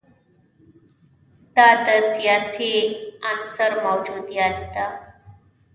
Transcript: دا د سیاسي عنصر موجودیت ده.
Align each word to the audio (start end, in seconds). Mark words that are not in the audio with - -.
دا 1.55 1.69
د 1.85 1.87
سیاسي 2.13 2.75
عنصر 3.29 3.71
موجودیت 3.85 4.57
ده. 4.73 4.85